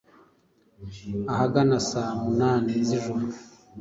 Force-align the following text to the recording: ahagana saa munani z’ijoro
ahagana 1.33 1.75
saa 1.89 2.13
munani 2.21 2.71
z’ijoro 2.87 3.25